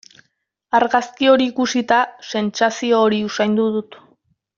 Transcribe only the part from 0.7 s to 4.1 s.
Argazki hori ikusita sentsazio hori usaindu dut.